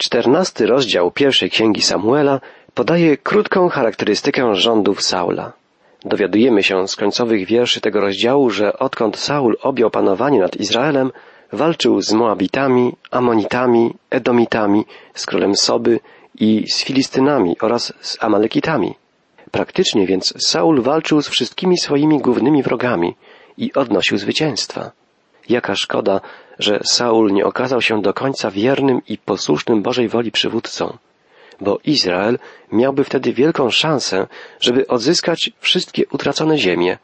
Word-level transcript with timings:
Czternasty 0.00 0.66
rozdział 0.66 1.10
pierwszej 1.10 1.50
księgi 1.50 1.82
Samuela 1.82 2.40
podaje 2.74 3.16
krótką 3.16 3.68
charakterystykę 3.68 4.54
rządów 4.54 5.02
Saula. 5.02 5.52
Dowiadujemy 6.04 6.62
się 6.62 6.88
z 6.88 6.96
końcowych 6.96 7.46
wierszy 7.46 7.80
tego 7.80 8.00
rozdziału, 8.00 8.50
że 8.50 8.78
odkąd 8.78 9.16
Saul 9.16 9.56
objął 9.62 9.90
panowanie 9.90 10.40
nad 10.40 10.56
Izraelem, 10.56 11.10
walczył 11.52 12.02
z 12.02 12.12
Moabitami, 12.12 12.92
Amonitami, 13.10 13.94
Edomitami, 14.10 14.84
z 15.14 15.26
królem 15.26 15.56
Soby 15.56 16.00
i 16.34 16.64
z 16.70 16.84
Filistynami 16.84 17.56
oraz 17.60 17.92
z 18.00 18.16
Amalekitami. 18.20 18.94
Praktycznie 19.50 20.06
więc 20.06 20.34
Saul 20.46 20.82
walczył 20.82 21.22
z 21.22 21.28
wszystkimi 21.28 21.78
swoimi 21.78 22.18
głównymi 22.18 22.62
wrogami 22.62 23.14
i 23.58 23.72
odnosił 23.72 24.18
zwycięstwa. 24.18 24.99
Jaka 25.50 25.74
szkoda, 25.74 26.20
że 26.58 26.80
Saul 26.84 27.32
nie 27.32 27.46
okazał 27.46 27.80
się 27.82 28.02
do 28.02 28.14
końca 28.14 28.50
wiernym 28.50 29.00
i 29.08 29.18
posłusznym 29.18 29.82
Bożej 29.82 30.08
woli 30.08 30.30
przywódcą, 30.30 30.98
bo 31.60 31.78
Izrael 31.84 32.38
miałby 32.72 33.04
wtedy 33.04 33.32
wielką 33.32 33.70
szansę, 33.70 34.26
żeby 34.60 34.86
odzyskać 34.86 35.50
wszystkie 35.60 36.02
utracone 36.12 36.58
ziemie 36.58 36.98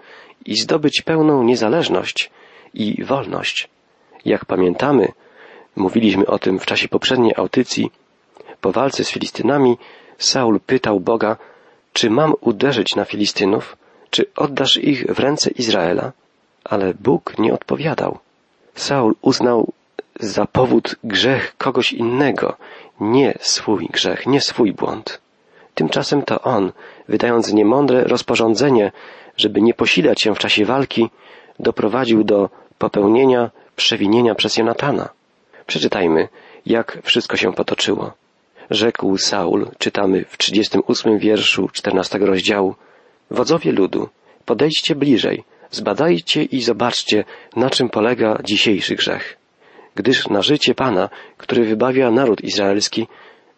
i 0.45 0.57
zdobyć 0.57 1.03
pełną 1.03 1.43
niezależność 1.43 2.31
i 2.75 3.05
wolność. 3.05 3.69
Jak 4.25 4.45
pamiętamy, 4.45 5.13
mówiliśmy 5.77 6.27
o 6.27 6.39
tym 6.39 6.59
w 6.59 6.67
czasie 6.67 6.89
poprzedniej 6.89 7.33
audycji, 7.37 7.91
po 8.61 8.73
walce 8.73 9.05
z 9.05 9.11
Filistynami 9.11 9.77
Saul 10.19 10.61
pytał 10.61 11.01
Boga, 11.01 11.37
czy 11.93 12.11
mam 12.11 12.35
uderzyć 12.41 12.97
na 12.97 13.05
Filistynów, 13.05 13.77
czy 14.11 14.25
oddasz 14.37 14.77
ich 14.77 15.05
w 15.07 15.19
ręce 15.19 15.51
Izraela? 15.51 16.13
Ale 16.65 16.95
Bóg 16.95 17.39
nie 17.39 17.55
odpowiadał. 17.55 18.19
Saul 18.77 19.15
uznał 19.23 19.73
za 20.21 20.47
powód 20.47 20.97
grzech 21.05 21.55
kogoś 21.59 21.93
innego, 21.93 22.57
nie 23.01 23.39
swój 23.41 23.87
grzech, 23.87 24.27
nie 24.27 24.41
swój 24.41 24.73
błąd. 24.73 25.21
Tymczasem 25.75 26.23
to 26.23 26.41
on, 26.41 26.73
wydając 27.09 27.53
niemądre 27.53 28.05
rozporządzenie, 28.05 28.93
żeby 29.37 29.61
nie 29.63 29.75
posilać 29.75 30.23
się 30.23 30.35
w 30.35 30.39
czasie 30.39 30.65
walki, 30.65 31.11
doprowadził 31.59 32.25
do 32.25 32.51
popełnienia 32.79 33.51
przewinienia 33.77 34.35
przez 34.35 34.57
Jonatana. 34.57 35.09
Przeczytajmy, 35.67 36.29
jak 36.67 36.99
wszystko 37.03 37.37
się 37.37 37.53
potoczyło. 37.53 38.13
Rzekł 38.71 39.19
Saul, 39.19 39.71
czytamy 39.79 40.25
w 40.29 40.39
38 40.39 41.19
wierszu 41.19 41.69
14 41.73 42.19
rozdziału, 42.19 42.75
Wodzowie 43.31 43.73
ludu, 43.73 44.09
podejdźcie 44.45 44.95
bliżej, 44.95 45.45
zbadajcie 45.71 46.43
i 46.43 46.63
zobaczcie, 46.63 47.25
na 47.57 47.71
czym 47.71 47.89
polega 47.89 48.39
dzisiejszy 48.45 48.95
grzech. 48.95 49.37
Gdyż 49.95 50.29
na 50.29 50.43
życie 50.43 50.75
Pana, 50.75 51.09
który 51.37 51.65
wybawia 51.65 52.11
naród 52.11 52.41
izraelski, 52.45 53.07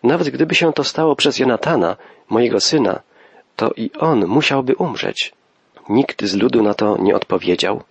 nawet 0.03 0.31
gdyby 0.31 0.55
się 0.55 0.73
to 0.73 0.84
stało 0.84 1.17
przez 1.17 1.39
Jonatana, 1.39 1.97
mojego 2.29 2.61
syna, 2.61 3.01
to 3.56 3.70
i 3.77 3.91
on 3.98 4.27
musiałby 4.27 4.75
umrzeć. 4.77 5.33
Nikt 5.89 6.25
z 6.25 6.36
ludu 6.36 6.62
na 6.62 6.75
to 6.75 6.97
nie 6.98 7.17
odpowiedział. 7.17 7.83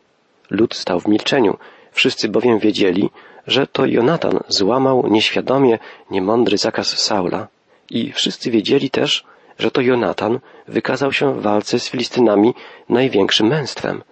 Lud 0.49 0.75
stał 0.75 0.99
w 0.99 1.07
milczeniu, 1.07 1.57
wszyscy 1.91 2.29
bowiem 2.29 2.59
wiedzieli, 2.59 3.09
że 3.47 3.67
to 3.67 3.85
Jonatan 3.85 4.39
złamał 4.47 5.07
nieświadomie 5.07 5.79
niemądry 6.11 6.57
zakaz 6.57 6.97
Saula. 6.97 7.47
I 7.89 8.11
wszyscy 8.11 8.51
wiedzieli 8.51 8.89
też, 8.89 9.23
że 9.59 9.71
to 9.71 9.81
Jonatan 9.81 10.39
wykazał 10.67 11.13
się 11.13 11.33
w 11.33 11.41
walce 11.41 11.79
z 11.79 11.89
Filistynami 11.89 12.53
największym 12.89 13.47
męstwem. 13.47 14.03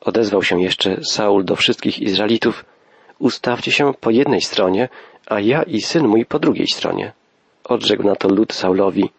Odezwał 0.00 0.42
się 0.42 0.62
jeszcze 0.62 1.04
Saul 1.04 1.44
do 1.44 1.56
wszystkich 1.56 1.98
Izraelitów, 1.98 2.64
ustawcie 3.18 3.72
się 3.72 3.94
po 4.00 4.10
jednej 4.10 4.40
stronie, 4.40 4.88
a 5.26 5.40
ja 5.40 5.62
i 5.62 5.80
syn 5.80 6.08
mój 6.08 6.26
po 6.26 6.38
drugiej 6.38 6.66
stronie. 6.66 7.12
Odrzekł 7.64 8.02
na 8.02 8.16
to 8.16 8.28
lud 8.28 8.52
Saulowi, 8.52 9.10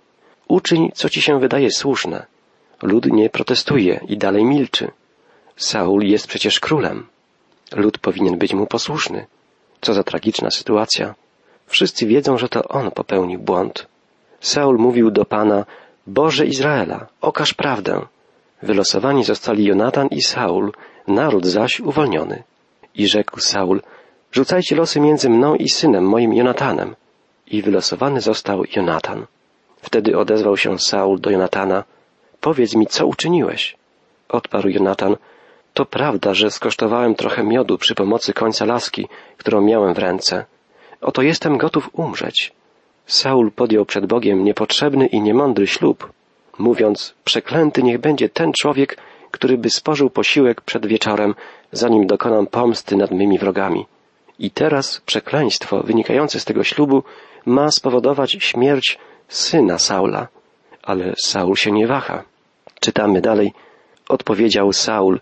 uczyń, 0.48 0.92
co 0.94 1.10
ci 1.10 1.22
się 1.22 1.40
wydaje 1.40 1.72
słuszne. 1.72 2.26
Lud 2.82 3.06
nie 3.06 3.30
protestuje 3.30 4.00
i 4.08 4.18
dalej 4.18 4.46
milczy. 4.46 4.92
Saul 5.56 6.04
jest 6.04 6.28
przecież 6.28 6.60
królem. 6.60 7.08
Lud 7.76 7.98
powinien 7.98 8.38
być 8.38 8.54
mu 8.54 8.68
posłuszny. 8.68 9.26
Co 9.82 9.94
za 9.94 10.04
tragiczna 10.04 10.52
sytuacja. 10.52 11.16
Wszyscy 11.68 12.06
wiedzą, 12.08 12.38
że 12.38 12.50
to 12.50 12.64
on 12.64 12.92
popełnił 12.92 13.40
błąd. 13.40 13.88
Saul 14.44 14.78
mówił 14.78 15.12
do 15.12 15.26
Pana, 15.26 15.66
Boże 16.08 16.46
Izraela, 16.46 17.08
okaż 17.22 17.54
prawdę. 17.54 18.02
Wylosowani 18.64 19.24
zostali 19.24 19.66
Jonatan 19.66 20.08
i 20.08 20.22
Saul, 20.22 20.72
naród 21.08 21.46
zaś 21.46 21.80
uwolniony. 21.80 22.44
I 22.96 23.08
rzekł 23.08 23.40
Saul, 23.40 23.82
rzucajcie 24.32 24.76
losy 24.76 25.00
między 25.00 25.30
mną 25.30 25.56
i 25.56 25.70
synem 25.70 26.04
moim 26.04 26.34
Jonatanem. 26.34 26.96
I 27.48 27.62
wylosowany 27.62 28.22
został 28.22 28.64
Jonatan. 28.76 29.26
Wtedy 29.82 30.18
odezwał 30.18 30.58
się 30.58 30.80
Saul 30.80 31.20
do 31.20 31.30
Jonatana, 31.30 31.84
powiedz 32.42 32.76
mi, 32.76 32.88
co 32.88 33.08
uczyniłeś? 33.08 33.78
Odparł 34.30 34.70
Jonatan, 34.70 35.16
to 35.74 35.86
prawda, 35.86 36.34
że 36.34 36.52
skosztowałem 36.52 37.16
trochę 37.16 37.44
miodu 37.44 37.78
przy 37.78 37.96
pomocy 37.96 38.34
końca 38.34 38.66
laski, 38.66 39.08
którą 39.38 39.62
miałem 39.62 39.94
w 39.94 39.98
ręce. 39.98 40.46
Oto 41.02 41.22
jestem 41.22 41.58
gotów 41.58 41.90
umrzeć. 41.94 42.54
Saul 43.06 43.52
podjął 43.52 43.86
przed 43.86 44.06
Bogiem 44.06 44.44
niepotrzebny 44.44 45.08
i 45.08 45.22
niemądry 45.22 45.68
ślub, 45.68 46.12
mówiąc, 46.60 47.14
przeklęty 47.24 47.84
niech 47.84 48.00
będzie 48.00 48.30
ten 48.30 48.54
człowiek, 48.54 48.98
który 49.32 49.58
by 49.58 49.70
spożył 49.70 50.10
posiłek 50.10 50.62
przed 50.62 50.86
wieczorem, 50.86 51.36
zanim 51.72 52.08
dokonam 52.08 52.48
pomsty 52.48 52.96
nad 52.96 53.12
mymi 53.12 53.40
wrogami. 53.40 53.86
I 54.40 54.52
teraz 54.52 55.02
przekleństwo 55.06 55.84
wynikające 55.84 56.40
z 56.40 56.46
tego 56.46 56.64
ślubu 56.64 57.04
ma 57.46 57.72
spowodować 57.72 58.32
śmierć 58.32 59.00
syna 59.28 59.80
Saula. 59.80 60.28
Ale 60.84 61.14
Saul 61.18 61.56
się 61.56 61.72
nie 61.72 61.88
waha. 61.88 62.24
Czytamy 62.80 63.22
dalej. 63.22 63.54
Odpowiedział 64.10 64.74
Saul, 64.74 65.20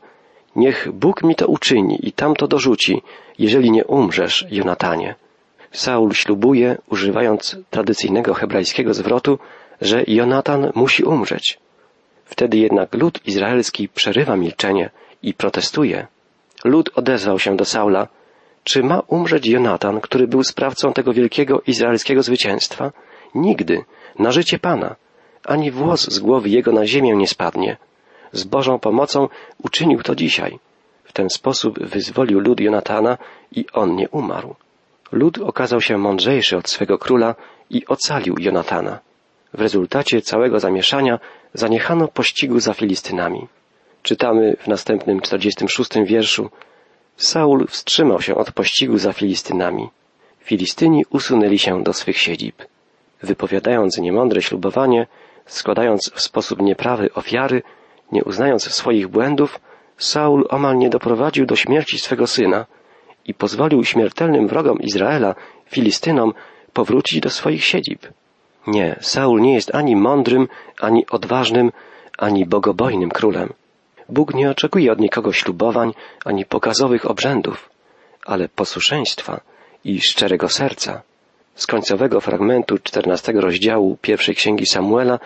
niech 0.56 0.92
Bóg 0.92 1.24
mi 1.24 1.36
to 1.36 1.48
uczyni 1.48 2.08
i 2.08 2.12
tam 2.12 2.36
to 2.36 2.48
dorzuci, 2.48 3.02
jeżeli 3.40 3.72
nie 3.72 3.86
umrzesz, 3.86 4.46
Jonatanie. 4.52 5.16
Saul 5.72 6.14
ślubuje, 6.14 6.78
używając 6.90 7.58
tradycyjnego 7.70 8.34
hebrajskiego 8.34 8.94
zwrotu, 8.94 9.40
że 9.82 10.04
Jonatan 10.08 10.72
musi 10.76 11.04
umrzeć. 11.04 11.60
Wtedy 12.26 12.58
jednak 12.58 12.96
lud 12.96 13.28
izraelski 13.28 13.90
przerywa 13.90 14.36
milczenie 14.36 14.90
i 15.24 15.34
protestuje. 15.34 16.08
Lud 16.64 16.90
odezwał 16.96 17.40
się 17.40 17.58
do 17.58 17.66
Saula, 17.66 18.08
czy 18.64 18.84
ma 18.84 19.00
umrzeć 19.08 19.48
Jonatan, 19.48 20.02
który 20.02 20.28
był 20.28 20.44
sprawcą 20.44 20.94
tego 20.94 21.14
wielkiego 21.14 21.62
izraelskiego 21.68 22.24
zwycięstwa? 22.24 22.92
Nigdy, 23.36 23.84
na 24.20 24.32
życie 24.32 24.60
Pana, 24.60 24.96
ani 25.44 25.72
włos 25.72 26.10
z 26.10 26.20
głowy 26.20 26.50
jego 26.50 26.72
na 26.72 26.86
ziemię 26.86 27.16
nie 27.16 27.28
spadnie. 27.28 27.78
Z 28.32 28.44
Bożą 28.44 28.80
pomocą 28.80 29.28
uczynił 29.64 30.04
to 30.04 30.16
dzisiaj. 30.16 30.60
W 31.04 31.14
ten 31.14 31.30
sposób 31.30 31.80
wyzwolił 31.80 32.40
lud 32.40 32.60
Jonatana 32.60 33.18
i 33.52 33.66
on 33.74 33.96
nie 33.96 34.10
umarł. 34.10 34.56
Lud 35.12 35.38
okazał 35.38 35.82
się 35.82 35.98
mądrzejszy 35.98 36.58
od 36.58 36.70
swego 36.70 36.98
króla 36.98 37.36
i 37.70 37.86
ocalił 37.88 38.36
Jonatana. 38.40 39.00
W 39.54 39.62
rezultacie 39.62 40.22
całego 40.22 40.60
zamieszania 40.60 41.20
zaniechano 41.54 42.08
pościgu 42.08 42.60
za 42.60 42.74
Filistynami. 42.74 43.48
Czytamy 44.04 44.56
w 44.60 44.68
następnym 44.68 45.22
46 45.22 45.92
wierszu 46.06 46.50
Saul 47.18 47.68
wstrzymał 47.68 48.22
się 48.22 48.36
od 48.36 48.52
pościgu 48.52 48.98
za 48.98 49.14
Filistynami. 49.14 49.90
Filistyni 50.40 51.06
usunęli 51.10 51.60
się 51.60 51.84
do 51.84 51.94
swych 51.94 52.18
siedzib. 52.18 52.56
Wypowiadając 53.24 53.98
niemądre 53.98 54.42
ślubowanie, 54.42 55.08
składając 55.46 56.12
w 56.14 56.22
sposób 56.22 56.62
nieprawy 56.62 57.14
ofiary, 57.14 57.62
nie 58.12 58.24
uznając 58.24 58.72
swoich 58.72 59.08
błędów, 59.08 59.60
Saul 59.98 60.46
omal 60.50 60.78
nie 60.78 60.90
doprowadził 60.90 61.46
do 61.46 61.56
śmierci 61.56 62.00
swego 62.00 62.28
syna 62.28 62.66
i 63.26 63.34
pozwolił 63.34 63.84
śmiertelnym 63.84 64.48
wrogom 64.48 64.82
Izraela, 64.82 65.36
Filistynom, 65.66 66.34
powrócić 66.74 67.20
do 67.20 67.30
swoich 67.30 67.64
siedzib. 67.64 68.08
Nie, 68.68 68.96
Saul 69.02 69.42
nie 69.42 69.54
jest 69.54 69.76
ani 69.76 69.96
mądrym, 69.96 70.48
ani 70.80 71.06
odważnym, 71.08 71.72
ani 72.18 72.46
bogobojnym 72.46 73.10
królem. 73.10 73.54
Bóg 74.10 74.34
nie 74.34 74.50
oczekuje 74.50 74.92
od 74.92 75.00
nikogo 75.00 75.34
ślubowań 75.34 75.94
ani 76.26 76.46
pokazowych 76.46 77.10
obrzędów, 77.10 77.70
ale 78.26 78.50
posłuszeństwa 78.50 79.42
i 79.86 80.02
szczerego 80.02 80.50
serca. 80.50 81.02
Z 81.56 81.68
końcowego 81.68 82.22
fragmentu 82.22 82.78
czternastego 82.78 83.42
rozdziału 83.42 83.98
pierwszej 84.02 84.36
księgi 84.36 84.66
Samuela 84.66 85.20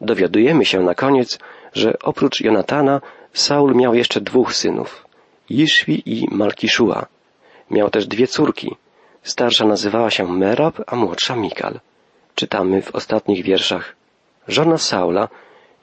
dowiadujemy 0.00 0.64
się 0.64 0.80
na 0.80 0.94
koniec, 0.94 1.38
że 1.72 1.98
oprócz 2.02 2.40
Jonatana 2.40 3.00
Saul 3.32 3.74
miał 3.74 3.94
jeszcze 3.94 4.20
dwóch 4.20 4.54
synów, 4.54 5.06
Iszwi 5.50 6.02
i 6.06 6.26
Malkiszua. 6.30 7.06
Miał 7.70 7.90
też 7.90 8.06
dwie 8.06 8.26
córki. 8.26 8.76
Starsza 9.22 9.66
nazywała 9.66 10.10
się 10.10 10.24
Merab, 10.24 10.74
a 10.86 10.96
młodsza 10.96 11.36
Mikal. 11.36 11.80
Czytamy 12.34 12.82
w 12.82 12.94
ostatnich 12.94 13.44
wierszach. 13.44 13.96
Żona 14.48 14.78
Saula 14.78 15.28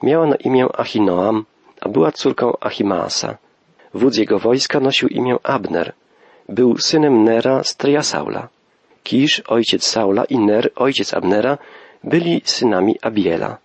miała 0.02 0.26
na 0.26 0.36
imię 0.36 0.66
Achinoam, 0.74 1.44
a 1.80 1.88
była 1.88 2.12
córką 2.12 2.52
Achimaasa. 2.60 3.36
Wódz 3.94 4.16
jego 4.16 4.38
wojska 4.38 4.80
nosił 4.80 5.08
imię 5.08 5.36
Abner. 5.42 5.92
Był 6.48 6.78
synem 6.78 7.24
Nera, 7.24 7.64
stryja 7.64 8.02
Saula. 8.02 8.48
Kisz, 9.02 9.40
ojciec 9.40 9.84
Saula 9.86 10.24
i 10.24 10.38
Ner, 10.38 10.70
ojciec 10.76 11.14
Abnera, 11.14 11.58
byli 12.04 12.42
synami 12.44 12.98
Abiela. 13.02 13.58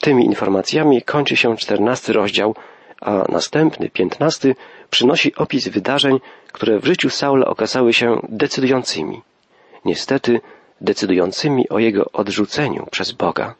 Tymi 0.00 0.24
informacjami 0.24 1.02
kończy 1.02 1.36
się 1.36 1.56
czternasty 1.56 2.12
rozdział, 2.12 2.54
a 3.00 3.24
następny, 3.28 3.90
piętnasty, 3.90 4.54
przynosi 4.90 5.34
opis 5.34 5.68
wydarzeń, 5.68 6.20
które 6.52 6.78
w 6.78 6.84
życiu 6.84 7.10
Saula 7.10 7.46
okazały 7.46 7.92
się 7.92 8.20
decydującymi. 8.28 9.22
Niestety, 9.84 10.40
decydującymi 10.80 11.68
o 11.68 11.78
jego 11.78 12.04
odrzuceniu 12.12 12.86
przez 12.90 13.12
Boga. 13.12 13.54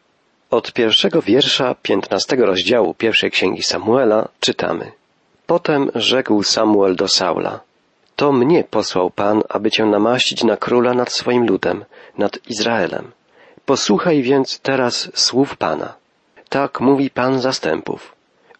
Od 0.51 0.73
pierwszego 0.73 1.23
wiersza 1.23 1.75
piętnastego 1.83 2.47
rozdziału 2.47 2.95
pierwszej 2.95 3.31
księgi 3.31 3.63
Samuela 3.63 4.29
czytamy. 4.41 4.93
Potem 5.47 5.91
rzekł 5.95 6.43
Samuel 6.43 6.97
do 6.97 7.09
Saula. 7.09 7.61
To 8.17 8.33
mnie 8.33 8.65
posłał 8.65 9.11
Pan, 9.11 9.43
aby 9.49 9.71
cię 9.71 9.85
namaścić 9.87 10.45
na 10.45 10.57
króla 10.57 10.95
nad 10.95 11.13
swoim 11.13 11.47
ludem, 11.47 11.85
nad 12.19 12.39
Izraelem. 12.49 13.13
Posłuchaj 13.67 14.23
więc 14.23 14.61
teraz 14.61 15.11
słów 15.15 15.57
Pana. 15.57 15.95
Tak 16.49 16.81
mówi 16.81 17.11
Pan 17.11 17.41
zastępów. 17.41 18.14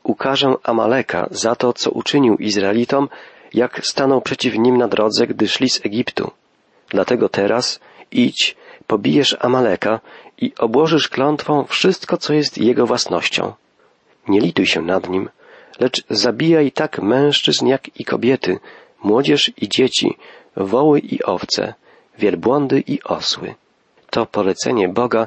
Ukażę 0.05 0.55
Amaleka 0.63 1.29
za 1.31 1.57
to, 1.57 1.73
co 1.73 1.91
uczynił 1.91 2.37
Izraelitom, 2.37 3.09
jak 3.55 3.87
stanął 3.87 4.21
przeciw 4.21 4.59
nim 4.59 4.77
na 4.77 4.89
drodze, 4.89 5.27
gdy 5.27 5.49
szli 5.49 5.71
z 5.71 5.87
Egiptu. 5.87 6.31
Dlatego 6.89 7.29
teraz 7.29 7.81
idź, 8.13 8.57
pobijesz 8.87 9.37
Amaleka 9.41 10.01
i 10.39 10.53
obłożysz 10.59 11.09
klątwą 11.09 11.65
wszystko, 11.65 12.17
co 12.17 12.35
jest 12.35 12.59
jego 12.59 12.87
własnością. 12.87 13.53
Nie 14.29 14.41
lituj 14.41 14.67
się 14.67 14.83
nad 14.83 15.09
nim, 15.09 15.29
lecz 15.81 16.05
zabijaj 16.11 16.73
tak 16.73 17.03
mężczyzn 17.03 17.67
jak 17.67 18.01
i 18.01 18.05
kobiety, 18.05 18.59
młodzież 19.05 19.53
i 19.57 19.69
dzieci, 19.69 20.17
woły 20.57 20.99
i 21.01 21.23
owce, 21.23 21.75
wielbłądy 22.19 22.83
i 22.87 23.03
osły. 23.03 23.55
To 24.11 24.27
polecenie 24.27 24.89
Boga 24.89 25.27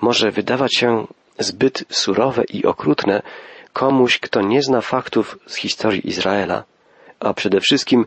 może 0.00 0.30
wydawać 0.30 0.76
się 0.76 1.06
zbyt 1.38 1.84
surowe 1.90 2.44
i 2.44 2.66
okrutne 2.66 3.22
komuś, 3.78 4.18
kto 4.18 4.42
nie 4.42 4.62
zna 4.62 4.80
faktów 4.80 5.38
z 5.46 5.54
historii 5.56 6.08
Izraela, 6.08 6.64
a 7.20 7.34
przede 7.34 7.60
wszystkim 7.60 8.06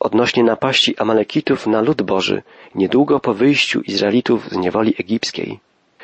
odnośnie 0.00 0.44
napaści 0.44 0.98
Amalekitów 0.98 1.66
na 1.66 1.80
lud 1.80 2.02
Boży 2.02 2.42
niedługo 2.74 3.20
po 3.20 3.34
wyjściu 3.34 3.80
Izraelitów 3.80 4.48
z 4.50 4.56
niewoli 4.56 4.94
egipskiej. 4.98 5.60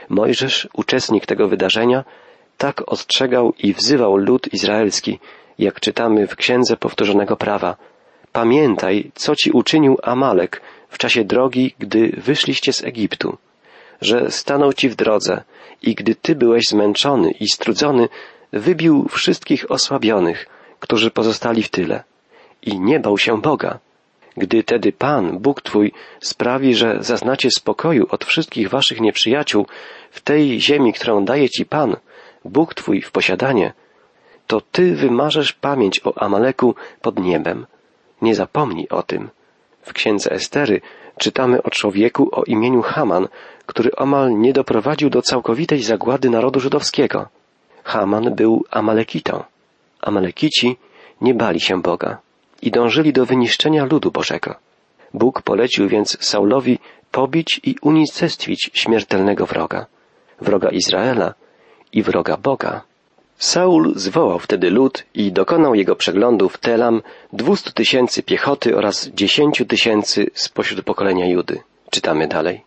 Mojżesz, 0.09 0.69
uczestnik 0.73 1.27
tego 1.27 1.49
wydarzenia, 1.49 2.05
tak 2.59 2.93
ostrzegał 2.93 3.55
i 3.59 3.75
wzywał 3.75 4.17
lud 4.17 4.55
izraelski, 4.55 5.19
jak 5.59 5.81
czytamy 5.81 6.27
w 6.27 6.37
Księdze 6.37 6.77
Powtórzonego 6.77 7.37
Prawa. 7.37 7.77
Pamiętaj, 8.33 9.11
co 9.15 9.37
ci 9.37 9.51
uczynił 9.51 9.99
Amalek 10.03 10.63
w 10.89 10.99
czasie 10.99 11.25
drogi, 11.25 11.75
gdy 11.79 12.13
wyszliście 12.17 12.73
z 12.73 12.85
Egiptu, 12.85 13.39
że 14.01 14.31
stanął 14.31 14.73
ci 14.73 14.89
w 14.89 14.97
drodze 14.97 15.43
i 15.83 15.95
gdy 15.95 16.15
ty 16.15 16.35
byłeś 16.35 16.65
zmęczony 16.69 17.31
i 17.31 17.49
strudzony, 17.49 18.09
wybił 18.55 19.09
wszystkich 19.09 19.71
osłabionych, 19.71 20.47
którzy 20.81 21.11
pozostali 21.11 21.63
w 21.63 21.69
tyle 21.69 22.05
i 22.63 22.81
nie 22.81 23.01
bał 23.01 23.19
się 23.19 23.41
Boga. 23.41 23.79
Gdy 24.37 24.63
tedy 24.63 24.93
Pan, 24.93 25.39
Bóg 25.39 25.63
Twój, 25.63 25.93
sprawi, 26.21 26.75
że 26.75 26.97
zaznacie 27.01 27.51
spokoju 27.51 28.07
od 28.11 28.25
wszystkich 28.25 28.69
Waszych 28.69 29.01
nieprzyjaciół 29.01 29.67
w 30.11 30.21
tej 30.21 30.61
ziemi, 30.61 30.93
którą 30.93 31.25
daje 31.25 31.51
Ci 31.51 31.67
Pan, 31.67 31.97
Bóg 32.45 32.75
Twój 32.75 33.03
w 33.03 33.11
posiadanie, 33.11 33.73
to 34.47 34.61
Ty 34.61 34.95
wymarzesz 34.95 35.53
pamięć 35.53 36.01
o 36.05 36.23
Amaleku 36.23 36.75
pod 37.03 37.19
niebem. 37.19 37.67
Nie 38.23 38.35
zapomnij 38.35 38.89
o 38.89 39.03
tym. 39.03 39.31
W 39.83 39.93
księdze 39.93 40.33
Estery 40.33 40.81
czytamy 41.19 41.63
o 41.63 41.71
człowieku 41.71 42.29
o 42.33 42.45
imieniu 42.45 42.83
Haman, 42.83 43.29
który 43.67 43.91
omal 43.97 44.39
nie 44.39 44.53
doprowadził 44.53 45.11
do 45.11 45.23
całkowitej 45.23 45.83
zagłady 45.83 46.31
narodu 46.31 46.61
żydowskiego. 46.61 47.29
Haman 47.85 48.35
był 48.35 48.65
Amalekitą. 48.71 49.45
Amalekici 50.01 50.77
nie 51.21 51.35
bali 51.35 51.61
się 51.61 51.83
Boga 51.83 52.19
i 52.63 52.71
dążyli 52.71 53.13
do 53.13 53.27
wyniszczenia 53.27 53.85
ludu 53.85 54.11
Bożego. 54.11 54.55
Bóg 55.15 55.43
polecił 55.43 55.89
więc 55.89 56.17
Saulowi 56.21 56.79
pobić 57.11 57.61
i 57.65 57.77
unicestwić 57.83 58.71
śmiertelnego 58.75 59.47
wroga, 59.47 59.87
wroga 60.41 60.69
Izraela 60.69 61.35
i 61.93 62.03
wroga 62.03 62.37
Boga. 62.37 62.83
Saul 63.39 63.93
zwołał 63.97 64.39
wtedy 64.39 64.71
lud 64.71 65.05
i 65.15 65.33
dokonał 65.33 65.75
jego 65.75 65.97
przeglądu 65.97 66.49
w 66.49 66.59
Telam 66.59 67.03
dwustu 67.33 67.73
tysięcy 67.73 68.23
piechoty 68.23 68.77
oraz 68.77 69.09
dziesięciu 69.09 69.65
tysięcy 69.65 70.31
spośród 70.35 70.85
pokolenia 70.85 71.27
Judy. 71.27 71.61
Czytamy 71.91 72.29
dalej. 72.29 72.65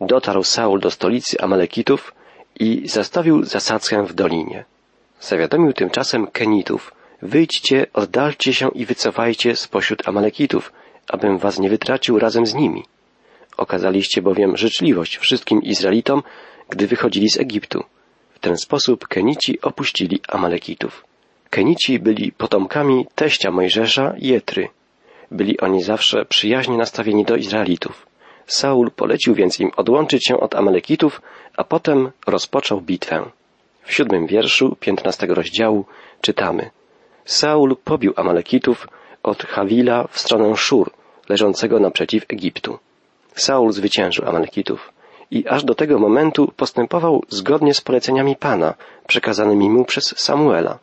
Dotarł 0.00 0.42
Saul 0.42 0.80
do 0.80 0.90
stolicy 0.90 1.40
Amalekitów 1.40 2.14
i 2.58 2.88
zastawił 2.88 3.44
zasadzkę 3.44 4.06
w 4.06 4.14
dolinie. 4.14 4.64
Zawiadomił 5.20 5.72
tymczasem 5.72 6.26
Kenitów, 6.26 6.92
Wyjdźcie, 7.22 7.86
oddalcie 7.92 8.54
się 8.54 8.68
i 8.74 8.86
wycofajcie 8.86 9.56
spośród 9.56 10.08
Amalekitów, 10.08 10.72
abym 11.08 11.38
was 11.38 11.58
nie 11.58 11.70
wytracił 11.70 12.18
razem 12.18 12.46
z 12.46 12.54
nimi. 12.54 12.84
Okazaliście 13.56 14.22
bowiem 14.22 14.56
życzliwość 14.56 15.16
wszystkim 15.16 15.62
Izraelitom, 15.62 16.22
gdy 16.68 16.86
wychodzili 16.86 17.30
z 17.30 17.40
Egiptu. 17.40 17.84
W 18.34 18.38
ten 18.38 18.56
sposób 18.56 19.08
Kenici 19.08 19.60
opuścili 19.60 20.20
Amalekitów. 20.28 21.04
Kenici 21.50 21.98
byli 21.98 22.32
potomkami 22.32 23.06
teścia 23.14 23.50
Mojżesza 23.50 24.14
Jetry. 24.18 24.68
Byli 25.30 25.60
oni 25.60 25.82
zawsze 25.82 26.24
przyjaźnie 26.24 26.76
nastawieni 26.76 27.24
do 27.24 27.36
Izraelitów. 27.36 28.06
Saul 28.46 28.90
polecił 28.90 29.34
więc 29.34 29.60
im 29.60 29.70
odłączyć 29.76 30.26
się 30.26 30.40
od 30.40 30.54
Amalekitów, 30.54 31.22
a 31.58 31.64
potem 31.64 32.10
rozpoczął 32.26 32.80
bitwę. 32.80 33.16
W 33.82 33.92
siódmym 33.92 34.26
wierszu 34.26 34.76
piętnastego 34.80 35.34
rozdziału 35.34 35.84
czytamy 36.20 36.70
Saul 37.24 37.76
pobił 37.84 38.12
Amalekitów 38.16 38.88
od 39.22 39.42
Hawila 39.42 40.06
w 40.10 40.18
stronę 40.18 40.56
Szur, 40.56 40.90
leżącego 41.28 41.80
naprzeciw 41.80 42.24
Egiptu. 42.28 42.78
Saul 43.34 43.72
zwyciężył 43.72 44.28
Amalekitów 44.28 44.92
i 45.30 45.48
aż 45.48 45.64
do 45.64 45.74
tego 45.74 45.98
momentu 45.98 46.52
postępował 46.56 47.24
zgodnie 47.28 47.74
z 47.74 47.80
poleceniami 47.80 48.36
Pana, 48.36 48.74
przekazanymi 49.06 49.70
mu 49.70 49.84
przez 49.84 50.04
Samuela. 50.16 50.78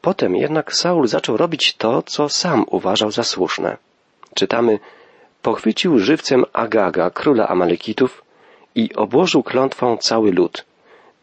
Potem 0.00 0.36
jednak 0.36 0.74
Saul 0.74 1.06
zaczął 1.06 1.36
robić 1.36 1.74
to, 1.76 2.02
co 2.02 2.28
sam 2.28 2.64
uważał 2.68 3.10
za 3.10 3.22
słuszne. 3.22 3.76
Czytamy, 4.34 4.78
pochwycił 5.42 5.98
żywcem 5.98 6.44
Agaga, 6.52 7.10
króla 7.10 7.48
Amalekitów, 7.48 8.22
i 8.74 8.94
obłożył 8.94 9.42
klątwą 9.42 9.96
cały 9.96 10.32
lud, 10.32 10.64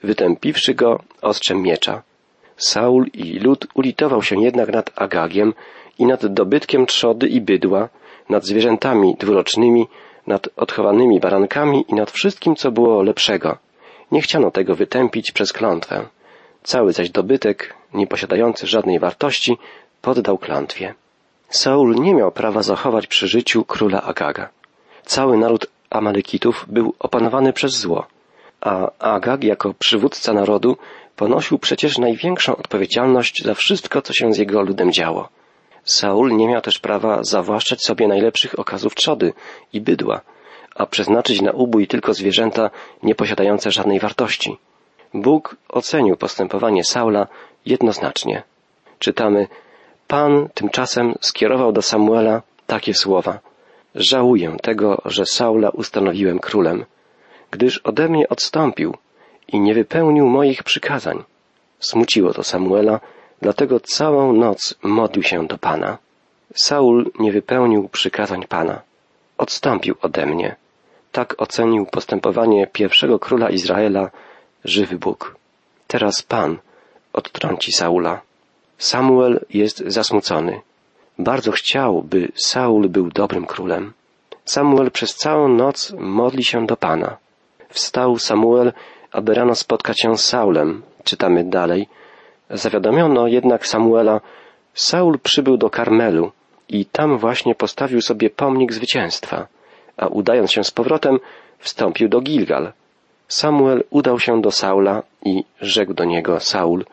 wytępiwszy 0.03 0.74
go 0.74 1.00
ostrzem 1.22 1.62
miecza. 1.62 2.03
Saul 2.57 3.05
i 3.13 3.39
lud 3.39 3.67
ulitował 3.74 4.24
się 4.24 4.41
jednak 4.41 4.74
nad 4.74 4.91
Agagiem 4.95 5.53
i 6.00 6.05
nad 6.05 6.25
dobytkiem 6.25 6.86
trzody 6.86 7.27
i 7.27 7.41
bydła, 7.41 7.89
nad 8.29 8.45
zwierzętami 8.45 9.15
dwurocznymi, 9.19 9.88
nad 10.27 10.50
odchowanymi 10.55 11.19
barankami 11.19 11.86
i 11.88 11.93
nad 11.93 12.12
wszystkim, 12.12 12.55
co 12.55 12.72
było 12.72 13.03
lepszego. 13.03 13.57
Nie 14.12 14.22
chciano 14.22 14.51
tego 14.51 14.75
wytępić 14.75 15.31
przez 15.31 15.53
klątwę. 15.53 16.05
Cały 16.63 16.93
zaś 16.93 17.10
dobytek, 17.10 17.75
nie 17.93 18.07
posiadający 18.07 18.67
żadnej 18.67 19.00
wartości, 19.00 19.57
poddał 20.01 20.38
klątwie. 20.38 20.93
Saul 21.50 21.95
nie 21.95 22.13
miał 22.13 22.31
prawa 22.31 22.63
zachować 22.63 23.07
przy 23.07 23.27
życiu 23.27 23.65
króla 23.65 24.01
Agaga. 24.01 24.50
Cały 25.03 25.38
naród 25.38 25.67
Amalekitów 25.89 26.65
był 26.67 26.94
opanowany 27.00 27.53
przez 27.53 27.72
zło, 27.72 28.08
a 28.62 28.91
Agag 29.00 29.44
jako 29.44 29.74
przywódca 29.74 30.34
narodu 30.34 30.77
ponosił 31.15 31.60
przecież 31.60 31.98
największą 31.98 32.56
odpowiedzialność 32.56 33.44
za 33.44 33.53
wszystko, 33.53 34.01
co 34.01 34.13
się 34.13 34.34
z 34.34 34.38
jego 34.38 34.62
ludem 34.62 34.91
działo. 34.91 35.29
Saul 35.84 36.36
nie 36.36 36.48
miał 36.48 36.62
też 36.62 36.79
prawa 36.79 37.24
zawłaszczać 37.24 37.84
sobie 37.84 38.08
najlepszych 38.08 38.60
okazów 38.60 38.96
trzody 38.96 39.34
i 39.74 39.82
bydła, 39.82 40.22
a 40.75 40.86
przeznaczyć 40.86 41.41
na 41.41 41.51
ubój 41.51 41.88
tylko 41.88 42.13
zwierzęta 42.13 42.70
nieposiadające 43.03 43.72
żadnej 43.72 44.00
wartości. 44.00 44.58
Bóg 45.13 45.56
ocenił 45.70 46.17
postępowanie 46.17 46.84
Saula 46.84 47.27
jednoznacznie. 47.65 48.44
Czytamy, 49.00 49.48
Pan 50.08 50.50
tymczasem 50.53 51.15
skierował 51.22 51.72
do 51.72 51.82
Samuela 51.82 52.41
takie 52.67 52.94
słowa. 52.94 53.39
Żałuję 53.96 54.58
tego, 54.62 55.01
że 55.06 55.25
Saula 55.25 55.70
ustanowiłem 55.70 56.39
królem, 56.39 56.86
gdyż 57.51 57.77
ode 57.77 58.10
mnie 58.10 58.29
odstąpił 58.29 58.96
i 59.48 59.60
nie 59.60 59.74
wypełnił 59.74 60.27
moich 60.27 60.63
przykazań. 60.63 61.24
Smuciło 61.79 62.34
to 62.34 62.44
Samuela, 62.44 63.00
dlatego 63.41 63.79
całą 63.79 64.34
noc 64.34 64.75
modlił 64.84 65.24
się 65.24 65.48
do 65.48 65.58
Pana. 65.58 65.98
Saul 66.56 67.12
nie 67.20 67.32
wypełnił 67.32 67.89
przykazań 67.89 68.46
Pana. 68.50 68.82
Odstąpił 69.38 69.96
ode 70.01 70.25
mnie. 70.25 70.56
Tak 71.12 71.36
ocenił 71.38 71.86
postępowanie 71.86 72.67
pierwszego 72.67 73.20
króla 73.20 73.50
Izraela, 73.50 74.10
żywy 74.65 74.98
Bóg. 74.98 75.36
Teraz 75.88 76.22
Pan 76.22 76.58
odtrąci 77.13 77.72
Saula. 77.72 78.22
Samuel 78.77 79.46
jest 79.50 79.84
zasmucony. 79.88 80.62
Bardzo 81.19 81.51
chciał, 81.51 82.03
by 82.03 82.31
Saul 82.36 82.89
był 82.89 83.09
dobrym 83.09 83.45
królem. 83.45 83.93
Samuel 84.45 84.91
przez 84.91 85.15
całą 85.15 85.47
noc 85.47 85.93
modli 85.97 86.43
się 86.43 86.65
do 86.65 86.77
Pana. 86.77 87.17
Wstał 87.69 88.17
Samuel, 88.17 88.74
aby 89.12 89.33
rano 89.33 89.55
spotkać 89.55 90.01
się 90.01 90.17
z 90.17 90.25
Saulem. 90.25 90.83
Czytamy 91.03 91.43
dalej. 91.43 91.88
Zawiadomiono 92.50 93.27
jednak 93.27 93.67
Samuela, 93.67 94.21
Saul 94.74 95.19
przybył 95.19 95.57
do 95.57 95.69
Karmelu 95.69 96.31
i 96.69 96.86
tam 96.86 97.17
właśnie 97.17 97.55
postawił 97.55 98.01
sobie 98.01 98.29
pomnik 98.29 98.74
zwycięstwa, 98.74 99.47
a 99.97 100.07
udając 100.07 100.51
się 100.51 100.63
z 100.63 100.71
powrotem, 100.71 101.19
wstąpił 101.59 102.09
do 102.09 102.21
Gilgal. 102.21 102.74
Samuel 103.27 103.83
udał 103.89 104.19
się 104.19 104.41
do 104.41 104.51
Saula 104.51 105.03
i 105.25 105.43
rzekł 105.62 105.93
do 105.93 106.05
niego 106.05 106.39
Saul, 106.39 106.86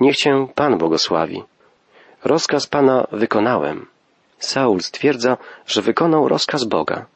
niech 0.00 0.16
cię 0.16 0.46
Pan 0.54 0.78
błogosławi. 0.78 1.42
Rozkaz 2.24 2.66
Pana 2.66 3.06
wykonałem. 3.12 3.86
Saul 4.38 4.80
stwierdza, 4.80 5.36
że 5.66 5.82
wykonał 5.82 6.28
rozkaz 6.28 6.64
Boga. 6.64 7.06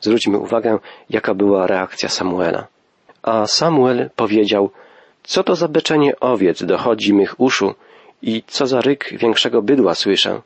Zwróćmy 0.00 0.38
uwagę, 0.38 0.78
jaka 1.10 1.34
była 1.34 1.66
reakcja 1.66 2.08
Samuela. 2.08 2.66
A 3.22 3.46
Samuel 3.46 4.10
powiedział, 4.16 4.70
co 5.22 5.42
to 5.42 5.56
za 5.56 5.68
beczenie 5.68 6.20
owiec 6.20 6.64
dochodzi 6.64 7.14
mych 7.14 7.40
uszu 7.40 7.74
i 8.22 8.42
co 8.46 8.66
za 8.66 8.80
ryk 8.80 9.10
większego 9.12 9.62
bydła 9.62 9.94
słyszę? 9.94 10.40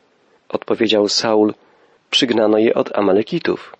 Odpowiedział 0.48 1.08
Saul, 1.08 1.54
przygnano 2.10 2.58
je 2.58 2.75
od 2.75 2.98
Amalekitów. 2.98 3.76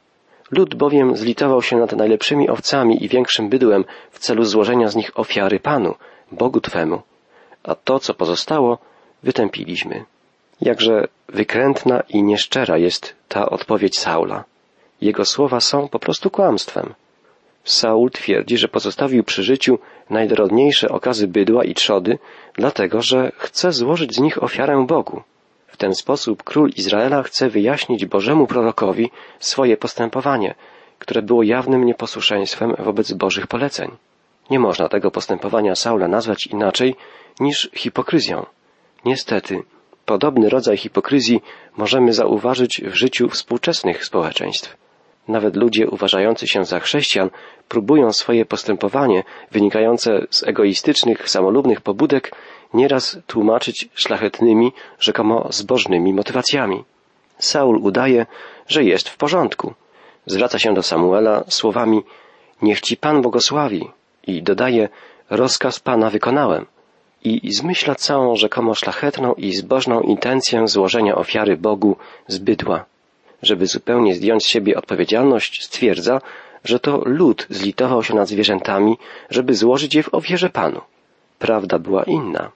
Lud 0.50 0.75
bowiem 0.75 1.16
zlitował 1.16 1.62
się 1.62 1.76
nad 1.76 1.92
najlepszymi 1.92 2.49
owcami 2.49 3.04
i 3.04 3.09
większym 3.09 3.49
bydłem 3.49 3.85
w 4.11 4.18
celu 4.18 4.45
złożenia 4.45 4.88
z 4.88 4.97
nich 4.97 5.18
ofiary 5.18 5.61
Panu, 5.61 5.95
Bogu 6.33 6.61
Twemu, 6.61 7.02
a 7.62 7.75
to, 7.75 7.99
co 7.99 8.14
pozostało, 8.14 8.78
wytępiliśmy. 9.23 10.04
Jakże 10.61 11.09
wykrętna 11.29 12.00
i 12.09 12.23
nieszczera 12.23 12.79
jest 12.79 13.15
ta 13.29 13.50
odpowiedź 13.50 13.99
Saula. 13.99 14.45
Jego 15.00 15.25
słowa 15.25 15.61
są 15.61 15.88
po 15.88 15.99
prostu 15.99 16.31
kłamstwem. 16.31 16.95
Saul 17.65 18.11
twierdzi, 18.11 18.59
że 18.59 18.69
pozostawił 18.69 19.25
przy 19.25 19.43
życiu 19.43 19.79
najdorodniejsze 20.11 20.88
okazy 20.88 21.29
bydła 21.29 21.65
i 21.65 21.75
trzody, 21.75 22.19
dlatego 22.55 23.03
że 23.03 23.33
chce 23.37 23.73
złożyć 23.73 24.15
z 24.15 24.21
nich 24.21 24.43
ofiarę 24.43 24.85
Bogu. 24.87 25.23
W 25.67 25.77
ten 25.77 25.95
sposób 25.95 26.43
król 26.43 26.71
Izraela 26.77 27.23
chce 27.23 27.49
wyjaśnić 27.49 28.07
Bożemu 28.07 28.47
prorokowi 28.47 29.11
swoje 29.38 29.77
postępowanie, 29.77 30.55
które 30.99 31.23
było 31.23 31.43
jawnym 31.43 31.85
nieposłuszeństwem 31.85 32.75
wobec 32.79 33.12
Bożych 33.12 33.47
poleceń. 33.47 33.91
Nie 34.50 34.59
można 34.59 34.88
tego 34.88 35.11
postępowania 35.11 35.75
Saula 35.75 36.09
nazwać 36.09 36.47
inaczej 36.47 36.97
niż 37.41 37.71
hipokryzją. 37.75 38.47
Niestety, 39.05 39.62
podobny 40.12 40.49
rodzaj 40.49 40.77
hipokryzji 40.77 41.43
możemy 41.77 42.12
zauważyć 42.12 42.83
w 42.93 42.95
życiu 42.95 43.29
współczesnych 43.29 44.05
społeczeństw. 44.05 44.77
Nawet 45.29 45.57
ludzie 45.57 45.91
uważający 45.91 46.47
się 46.49 46.65
za 46.65 46.81
chrześcijan 46.81 47.31
próbują 47.69 48.12
swoje 48.12 48.45
postępowanie 48.45 49.25
wynikające 49.50 50.27
z 50.31 50.43
egoistycznych, 50.43 51.31
samolubnych 51.31 51.81
pobudek 51.81 52.33
nieraz 52.75 53.19
tłumaczyć 53.27 53.88
szlachetnymi, 53.95 54.73
rzekomo 54.99 55.47
zbożnymi 55.50 56.15
motywacjami. 56.15 56.85
Saul 57.38 57.77
udaje, 57.88 58.27
że 58.69 58.85
jest 58.85 59.09
w 59.09 59.17
porządku. 59.17 59.75
Zwraca 60.27 60.59
się 60.59 60.75
do 60.75 60.83
Samuela 60.83 61.45
słowami 61.49 62.03
Niech 62.62 62.81
ci 62.81 62.97
Pan 62.97 63.23
błogosławi 63.23 63.91
i 64.27 64.43
dodaje 64.43 64.88
Rozkaz 65.31 65.81
Pana 65.81 66.11
wykonałem 66.11 66.67
i 67.25 67.53
zmyśla 67.53 67.95
całą 67.95 68.37
rzekomo 68.37 68.75
szlachetną 68.75 69.35
i 69.35 69.53
zbożną 69.53 70.01
intencję 70.01 70.69
złożenia 70.69 71.15
ofiary 71.15 71.57
Bogu 71.57 71.97
z 72.27 72.39
bydła. 72.39 72.85
Żeby 73.43 73.67
zupełnie 73.67 74.15
zdjąć 74.15 74.45
z 74.45 74.49
siebie 74.49 74.79
odpowiedzialność, 74.79 75.65
stwierdza, 75.65 76.21
że 76.65 76.81
to 76.81 77.03
lud 77.05 77.47
zlitował 77.51 78.03
się 78.03 78.15
nad 78.15 78.29
zwierzętami, 78.29 78.99
żeby 79.31 79.55
złożyć 79.55 79.95
je 79.95 80.03
w 80.03 80.15
ofierze 80.15 80.51
Panu. 80.51 80.81
Prawda 81.39 81.79
była 81.79 82.03
inna. 82.03 82.51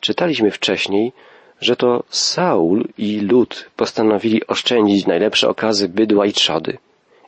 Czytaliśmy 0.00 0.50
wcześniej, 0.50 1.12
że 1.60 1.76
to 1.76 2.02
Saul 2.08 2.88
i 2.98 3.20
lud 3.20 3.70
postanowili 3.76 4.46
oszczędzić 4.46 5.06
najlepsze 5.06 5.48
okazy 5.48 5.88
bydła 5.88 6.26
i 6.26 6.32
trzody. 6.32 6.78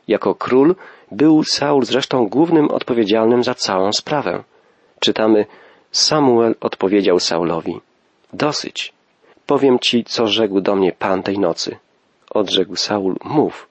Jako 0.07 0.35
król 0.35 0.75
był 1.11 1.43
Saul 1.43 1.85
zresztą 1.85 2.27
głównym 2.27 2.69
odpowiedzialnym 2.69 3.43
za 3.43 3.53
całą 3.53 3.93
sprawę. 3.93 4.43
Czytamy, 4.99 5.45
Samuel 5.95 6.55
odpowiedział 6.61 7.19
Saulowi, 7.19 7.81
dosyć. 8.33 8.93
Powiem 9.45 9.79
ci, 9.79 10.03
co 10.03 10.27
rzekł 10.27 10.61
do 10.61 10.75
mnie 10.75 10.91
Pan 10.91 11.23
tej 11.23 11.39
nocy. 11.39 11.77
Odrzekł 12.29 12.75
Saul, 12.75 13.15
mów. 13.23 13.67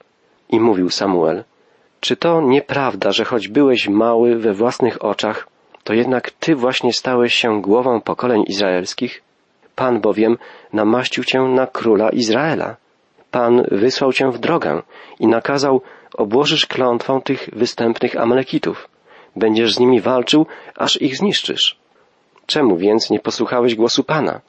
I 0.49 0.59
mówił 0.59 0.89
Samuel, 0.89 1.43
czy 1.99 2.15
to 2.15 2.41
nieprawda, 2.41 3.11
że 3.11 3.25
choć 3.25 3.47
byłeś 3.47 3.87
mały 3.89 4.35
we 4.37 4.53
własnych 4.53 5.05
oczach, 5.05 5.47
to 5.83 5.93
jednak 5.93 6.31
ty 6.31 6.55
właśnie 6.55 6.93
stałeś 6.93 7.35
się 7.35 7.61
głową 7.61 8.01
pokoleń 8.01 8.43
izraelskich? 8.47 9.21
Pan 9.75 10.01
bowiem 10.01 10.37
namaścił 10.73 11.23
cię 11.23 11.39
na 11.41 11.67
króla 11.67 12.09
Izraela. 12.09 12.75
Pan 13.31 13.63
wysłał 13.71 14.13
cię 14.13 14.31
w 14.31 14.39
drogę 14.39 14.81
i 15.19 15.27
nakazał, 15.27 15.81
obłożysz 16.13 16.65
klątwą 16.65 17.21
tych 17.21 17.49
występnych 17.53 18.17
Amalekitów. 18.17 18.89
Będziesz 19.35 19.75
z 19.75 19.79
nimi 19.79 20.01
walczył, 20.01 20.45
aż 20.75 21.01
ich 21.01 21.17
zniszczysz. 21.17 21.84
Czemu 22.45 22.77
więc 22.77 23.09
nie 23.09 23.19
posłuchałeś 23.19 23.75
głosu 23.75 24.03
Pana? 24.03 24.41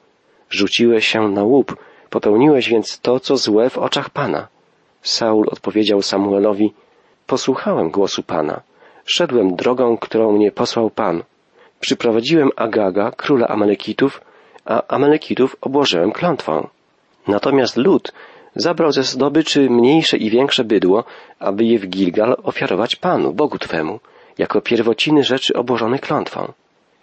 Rzuciłeś 0.49 1.07
się 1.07 1.29
na 1.29 1.43
łup, 1.43 1.75
popełniłeś 2.09 2.69
więc 2.69 2.99
to, 2.99 3.19
co 3.19 3.37
złe 3.37 3.69
w 3.69 3.77
oczach 3.77 4.09
Pana. 4.09 4.47
Saul 5.01 5.47
odpowiedział 5.51 6.01
Samuelowi, 6.01 6.73
posłuchałem 7.27 7.89
głosu 7.89 8.23
Pana, 8.23 8.61
szedłem 9.05 9.55
drogą, 9.55 9.97
którą 9.97 10.31
mnie 10.31 10.51
posłał 10.51 10.89
Pan. 10.89 11.23
Przyprowadziłem 11.79 12.49
Agaga, 12.55 13.11
króla 13.11 13.47
Amalekitów, 13.47 14.21
a 14.65 14.87
Amalekitów 14.87 15.55
obłożyłem 15.61 16.11
klątwą. 16.11 16.67
Natomiast 17.27 17.77
lud 17.77 18.13
zabrał 18.55 18.91
ze 18.91 19.03
zdobyczy 19.03 19.69
mniejsze 19.69 20.17
i 20.17 20.29
większe 20.29 20.63
bydło, 20.63 21.03
aby 21.39 21.65
je 21.65 21.79
w 21.79 21.87
Gilgal 21.87 22.35
ofiarować 22.43 22.95
Panu, 22.95 23.33
Bogu 23.33 23.57
Twemu, 23.57 23.99
jako 24.37 24.61
pierwociny 24.61 25.23
rzeczy 25.23 25.53
obłożonych 25.53 26.01
klątwą. 26.01 26.53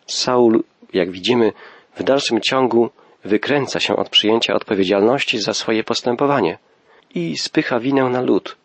Saul, 0.06 0.62
jak 0.94 1.10
widzimy, 1.10 1.52
w 1.96 2.02
dalszym 2.02 2.40
ciągu 2.40 2.90
wykręca 3.24 3.80
się 3.80 3.96
od 3.96 4.08
przyjęcia 4.08 4.54
odpowiedzialności 4.54 5.38
za 5.38 5.54
swoje 5.54 5.84
postępowanie 5.84 6.58
i 7.14 7.38
spycha 7.38 7.80
winę 7.80 8.04
na 8.04 8.20
lud. 8.20 8.56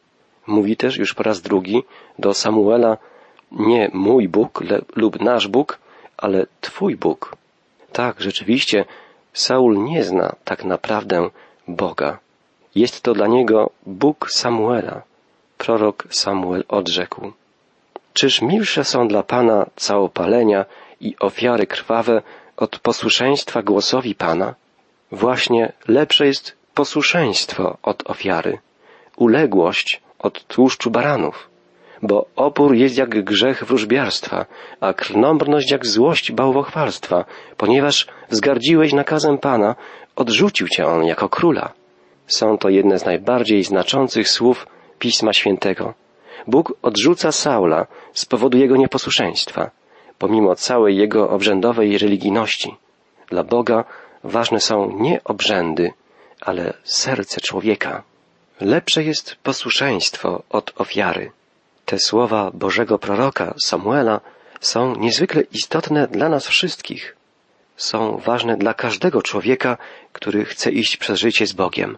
Mówi 0.48 0.78
też 0.78 0.98
już 0.98 1.14
po 1.14 1.24
raz 1.24 1.42
drugi 1.42 1.84
do 2.20 2.34
Samuela 2.34 2.98
nie 3.52 3.90
mój 3.94 4.28
Bóg 4.28 4.64
lub 4.96 5.22
nasz 5.22 5.48
Bóg, 5.48 5.80
ale 6.18 6.46
Twój 6.62 6.96
Bóg. 6.96 7.36
Tak, 7.92 8.22
rzeczywiście, 8.22 8.86
Saul 9.34 9.84
nie 9.84 10.04
zna 10.04 10.36
tak 10.44 10.64
naprawdę 10.64 11.30
Boga. 11.68 12.20
Jest 12.76 13.02
to 13.02 13.14
dla 13.14 13.28
niego 13.28 13.70
Bóg 13.86 14.32
Samuela. 14.32 15.02
Prorok 15.58 16.08
Samuel 16.10 16.64
odrzekł. 16.68 17.32
Czyż 18.14 18.42
milsze 18.42 18.84
są 18.84 19.08
dla 19.08 19.24
Pana 19.24 19.66
całopalenia 19.76 20.66
i 21.02 21.16
ofiary 21.20 21.68
krwawe 21.68 22.22
od 22.58 22.80
posłuszeństwa 22.80 23.62
głosowi 23.62 24.16
Pana? 24.16 24.56
Właśnie 25.12 25.72
lepsze 25.88 26.26
jest 26.26 26.58
posłuszeństwo 26.74 27.78
od 27.84 28.10
ofiary, 28.10 28.60
uległość 29.18 30.02
od 30.20 30.48
tłuszczu 30.48 30.92
baranów, 30.92 31.50
bo 32.02 32.26
opór 32.36 32.76
jest 32.76 32.98
jak 32.98 33.24
grzech 33.24 33.64
wróżbiarstwa, 33.64 34.46
a 34.80 34.94
krnąbrność 34.94 35.72
jak 35.72 35.86
złość 35.86 36.32
bałwochwalstwa, 36.32 37.26
ponieważ 37.58 38.08
wzgardziłeś 38.30 38.94
nakazem 38.94 39.38
Pana, 39.38 39.76
odrzucił 40.16 40.68
cię 40.68 40.86
on 40.86 41.04
jako 41.04 41.30
króla. 41.30 41.74
Są 42.28 42.58
to 42.58 42.70
jedne 42.70 43.00
z 43.00 43.06
najbardziej 43.06 43.64
znaczących 43.64 44.30
słów 44.30 44.68
Pisma 45.00 45.34
Świętego. 45.34 45.94
Bóg 46.48 46.74
odrzuca 46.82 47.32
Saula 47.32 47.88
z 48.14 48.26
powodu 48.26 48.58
jego 48.58 48.76
nieposłuszeństwa, 48.76 49.72
pomimo 50.20 50.56
całej 50.56 50.98
jego 50.98 51.30
obrzędowej 51.30 51.98
religijności. 51.98 52.76
Dla 53.30 53.44
Boga 53.44 53.84
ważne 54.24 54.60
są 54.60 54.92
nie 55.00 55.24
obrzędy, 55.24 55.94
ale 56.42 56.74
serce 56.84 57.42
człowieka. 57.42 58.04
Lepsze 58.62 59.04
jest 59.04 59.36
posłuszeństwo 59.36 60.44
od 60.50 60.82
ofiary. 60.82 61.32
Te 61.86 62.00
słowa 62.00 62.52
Bożego 62.54 63.00
proroka 63.00 63.54
Samuela 63.64 64.22
są 64.62 64.96
niezwykle 64.96 65.42
istotne 65.42 66.08
dla 66.08 66.30
nas 66.30 66.48
wszystkich. 66.48 67.16
Są 67.78 68.18
ważne 68.18 68.58
dla 68.58 68.74
każdego 68.74 69.22
człowieka, 69.22 69.78
który 70.14 70.46
chce 70.46 70.72
iść 70.72 70.98
przez 70.98 71.20
życie 71.20 71.48
z 71.48 71.54
Bogiem. 71.54 71.98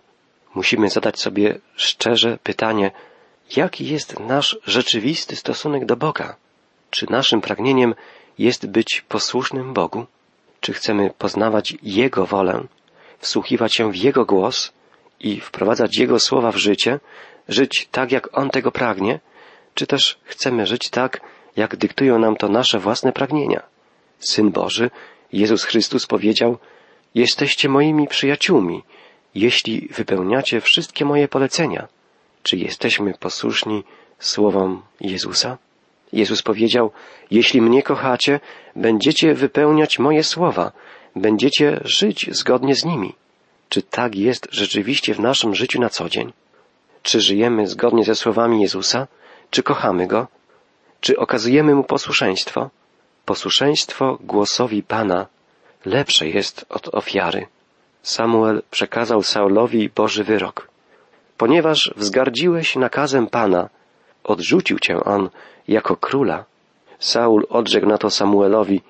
Musimy 0.55 0.89
zadać 0.89 1.19
sobie 1.19 1.59
szczerze 1.75 2.37
pytanie, 2.43 2.91
jaki 3.55 3.87
jest 3.87 4.19
nasz 4.19 4.57
rzeczywisty 4.65 5.35
stosunek 5.35 5.85
do 5.85 5.95
Boga? 5.95 6.35
Czy 6.91 7.05
naszym 7.09 7.41
pragnieniem 7.41 7.95
jest 8.37 8.67
być 8.67 9.05
posłusznym 9.09 9.73
Bogu? 9.73 10.05
Czy 10.59 10.73
chcemy 10.73 11.13
poznawać 11.17 11.77
Jego 11.83 12.25
wolę, 12.25 12.63
wsłuchiwać 13.19 13.75
się 13.75 13.91
w 13.91 13.95
Jego 13.95 14.25
głos 14.25 14.73
i 15.19 15.39
wprowadzać 15.39 15.97
Jego 15.97 16.19
słowa 16.19 16.51
w 16.51 16.57
życie, 16.57 16.99
żyć 17.47 17.87
tak, 17.91 18.11
jak 18.11 18.37
On 18.37 18.49
tego 18.49 18.71
pragnie, 18.71 19.19
czy 19.73 19.87
też 19.87 20.19
chcemy 20.23 20.65
żyć 20.65 20.89
tak, 20.89 21.21
jak 21.55 21.75
dyktują 21.75 22.19
nam 22.19 22.35
to 22.35 22.49
nasze 22.49 22.79
własne 22.79 23.11
pragnienia. 23.11 23.63
Syn 24.19 24.51
Boży, 24.51 24.91
Jezus 25.33 25.63
Chrystus 25.63 26.07
powiedział, 26.07 26.57
Jesteście 27.15 27.69
moimi 27.69 28.07
przyjaciółmi, 28.07 28.83
jeśli 29.35 29.87
wypełniacie 29.87 30.61
wszystkie 30.61 31.05
moje 31.05 31.27
polecenia. 31.27 31.87
Czy 32.43 32.57
jesteśmy 32.57 33.13
posłuszni 33.13 33.83
słowom 34.19 34.81
Jezusa? 35.01 35.57
Jezus 36.13 36.41
powiedział, 36.41 36.91
jeśli 37.31 37.61
mnie 37.61 37.83
kochacie, 37.83 38.39
będziecie 38.75 39.33
wypełniać 39.33 39.99
moje 39.99 40.23
słowa, 40.23 40.71
będziecie 41.15 41.81
żyć 41.83 42.29
zgodnie 42.31 42.75
z 42.75 42.85
nimi. 42.85 43.15
Czy 43.69 43.81
tak 43.81 44.15
jest 44.15 44.47
rzeczywiście 44.51 45.13
w 45.13 45.19
naszym 45.19 45.55
życiu 45.55 45.81
na 45.81 45.89
co 45.89 46.09
dzień? 46.09 46.33
Czy 47.03 47.21
żyjemy 47.21 47.67
zgodnie 47.67 48.03
ze 48.03 48.15
słowami 48.15 48.61
Jezusa? 48.61 49.07
Czy 49.49 49.63
kochamy 49.63 50.07
Go? 50.07 50.27
Czy 51.01 51.17
okazujemy 51.17 51.75
Mu 51.75 51.83
posłuszeństwo? 51.83 52.69
Posłuszeństwo 53.25 54.17
głosowi 54.21 54.83
Pana 54.83 55.27
lepsze 55.85 56.27
jest 56.27 56.65
od 56.69 56.95
ofiary. 56.95 57.47
Samuel 58.03 58.61
przekazał 58.71 59.23
Saulowi 59.23 59.89
Boży 59.89 60.23
wyrok. 60.23 60.67
Ponieważ 61.37 61.93
wzgardziłeś 61.95 62.75
nakazem 62.75 63.27
Pana, 63.27 63.69
odrzucił 64.23 64.79
cię 64.79 65.03
on 65.03 65.29
jako 65.67 65.95
króla. 65.95 66.45
Saul 66.99 67.45
odrzekł 67.49 67.87
na 67.87 67.97
to 67.97 68.09
Samuelowi, 68.09 68.81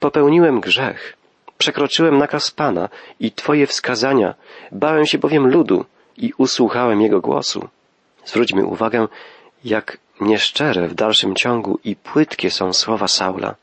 popełniłem 0.00 0.60
grzech, 0.60 1.16
przekroczyłem 1.58 2.18
nakaz 2.18 2.50
Pana 2.50 2.88
i 3.20 3.32
Twoje 3.32 3.66
wskazania, 3.66 4.34
bałem 4.72 5.06
się 5.06 5.18
bowiem 5.18 5.46
ludu 5.48 5.84
i 6.16 6.32
usłuchałem 6.38 7.00
jego 7.00 7.20
głosu. 7.20 7.68
Zwróćmy 8.24 8.66
uwagę, 8.66 9.08
jak 9.64 9.98
nieszczere 10.20 10.88
w 10.88 10.94
dalszym 10.94 11.34
ciągu 11.34 11.78
i 11.84 11.96
płytkie 11.96 12.50
są 12.50 12.72
słowa 12.72 13.08
Saula. 13.08 13.54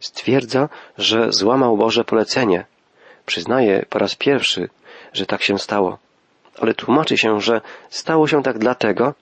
Stwierdza, 0.00 0.68
że 0.98 1.32
złamał 1.32 1.76
Boże 1.76 2.04
polecenie. 2.04 2.64
Przyznaje 3.26 3.86
po 3.90 3.98
raz 3.98 4.14
pierwszy, 4.14 4.68
że 5.12 5.26
tak 5.26 5.42
się 5.42 5.58
stało. 5.58 5.98
Ale 6.60 6.74
tłumaczy 6.74 7.18
się, 7.18 7.40
że 7.40 7.60
stało 7.90 8.26
się 8.26 8.42
tak 8.42 8.58
dlatego, 8.58 9.14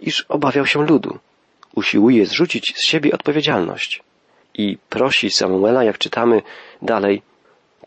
iż 0.00 0.26
obawiał 0.28 0.66
się 0.66 0.86
ludu. 0.86 1.18
Usiłuje 1.74 2.26
zrzucić 2.26 2.74
z 2.76 2.86
siebie 2.86 3.12
odpowiedzialność. 3.12 4.02
I 4.54 4.78
prosi 4.88 5.30
Samuela, 5.30 5.84
jak 5.84 5.98
czytamy 5.98 6.42
dalej, 6.82 7.22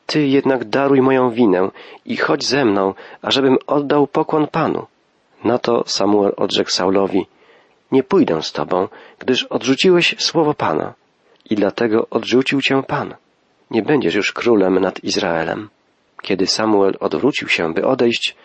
Ty 0.06 0.28
jednak 0.28 0.66
daruj 0.66 1.02
moją 1.02 1.32
winę 1.32 1.72
i 2.06 2.18
chodź 2.18 2.46
ze 2.46 2.66
mną, 2.66 2.94
ażebym 3.22 3.58
oddał 3.68 4.08
pokłon 4.08 4.48
Panu. 4.48 4.86
Na 5.44 5.58
to 5.58 5.84
Samuel 5.86 6.34
odrzekł 6.38 6.70
Saulowi, 6.70 7.26
nie 7.92 8.04
pójdę 8.04 8.44
z 8.44 8.52
Tobą, 8.52 8.88
gdyż 9.20 9.44
odrzuciłeś 9.44 10.16
słowo 10.20 10.54
Pana 10.54 10.94
i 11.50 11.56
dlatego 11.56 12.08
odrzucił 12.10 12.62
Cię 12.62 12.84
Pan. 12.88 13.16
Nie 13.72 13.82
będziesz 13.82 14.16
już 14.16 14.34
królem 14.34 14.80
nad 14.80 15.04
Izraelem. 15.04 15.70
Kiedy 16.22 16.48
Samuel 16.48 16.98
odwrócił 17.00 17.48
się, 17.48 17.74
by 17.74 17.86
odejść, 17.86 18.36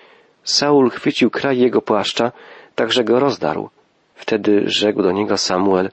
Saul 0.43 0.91
chwycił 0.91 1.31
kraj 1.31 1.59
jego 1.59 1.83
płaszcza, 1.83 2.33
tak 2.75 2.93
że 2.93 3.05
go 3.05 3.21
rozdarł. 3.21 3.71
Wtedy 4.15 4.63
rzekł 4.67 5.03
do 5.03 5.13
niego 5.13 5.37
Samuel, 5.37 5.91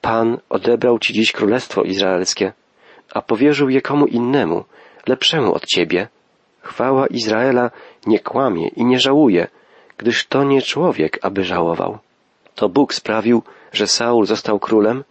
Pan 0.00 0.38
odebrał 0.48 0.98
ci 0.98 1.12
dziś 1.12 1.32
królestwo 1.32 1.82
izraelskie, 1.82 2.52
a 3.14 3.22
powierzył 3.22 3.68
je 3.68 3.82
komu 3.82 4.06
innemu, 4.06 4.64
lepszemu 5.06 5.54
od 5.54 5.66
ciebie. 5.66 6.08
Chwała 6.60 7.06
Izraela 7.06 7.70
nie 8.06 8.18
kłamie 8.18 8.68
i 8.68 8.84
nie 8.84 9.00
żałuje, 9.00 9.48
gdyż 9.98 10.26
to 10.26 10.44
nie 10.44 10.62
człowiek, 10.62 11.18
aby 11.22 11.44
żałował. 11.44 11.98
To 12.54 12.68
Bóg 12.68 12.94
sprawił, 12.94 13.42
że 13.72 13.86
Saul 13.86 14.26
został 14.26 14.58
królem 14.58 15.04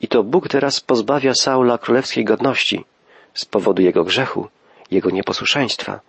i 0.00 0.08
to 0.08 0.22
Bóg 0.22 0.48
teraz 0.48 0.80
pozbawia 0.80 1.34
Saula 1.34 1.78
królewskiej 1.78 2.24
godności 2.24 2.84
z 3.34 3.44
powodu 3.44 3.82
jego 3.82 4.04
grzechu, 4.04 4.48
jego 4.90 5.10
nieposłuszeństwa. 5.10 6.00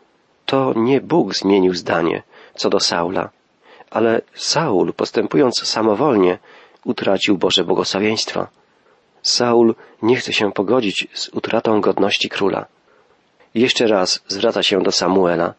To 0.45 0.73
nie 0.75 1.01
Bóg 1.01 1.35
zmienił 1.35 1.73
zdanie 1.73 2.23
co 2.55 2.69
do 2.69 2.79
Saula, 2.79 3.29
ale 3.91 4.21
Saul, 4.33 4.93
postępując 4.93 5.67
samowolnie, 5.67 6.39
utracił 6.85 7.37
Boże 7.37 7.63
błogosławieństwo. 7.63 8.47
Saul 9.21 9.75
nie 10.01 10.15
chce 10.15 10.33
się 10.33 10.51
pogodzić 10.51 11.07
z 11.13 11.29
utratą 11.29 11.81
godności 11.81 12.29
króla. 12.29 12.65
Jeszcze 13.55 13.87
raz 13.87 14.23
zwraca 14.27 14.63
się 14.63 14.83
do 14.83 14.91
Samuela. 14.91 15.53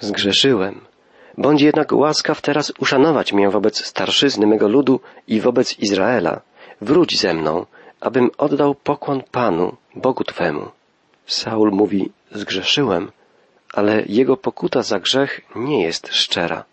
Zgrzeszyłem. 0.00 0.80
Bądź 1.38 1.62
jednak 1.62 1.92
łaskaw 1.92 2.40
teraz 2.40 2.72
uszanować 2.78 3.32
mnie 3.32 3.50
wobec 3.50 3.84
starszyzny 3.84 4.46
mego 4.46 4.68
ludu 4.68 5.00
i 5.28 5.40
wobec 5.40 5.78
Izraela. 5.78 6.40
Wróć 6.80 7.20
ze 7.20 7.34
mną, 7.34 7.66
abym 8.00 8.30
oddał 8.38 8.74
pokłon 8.74 9.22
Panu, 9.30 9.76
Bogu 9.94 10.24
Twemu. 10.24 10.68
Saul 11.26 11.70
mówi, 11.70 12.12
zgrzeszyłem, 12.32 13.12
ale 13.74 14.02
jego 14.06 14.36
pokuta 14.36 14.82
za 14.82 15.00
grzech 15.00 15.40
nie 15.56 15.82
jest 15.82 16.08
szczera. 16.12 16.64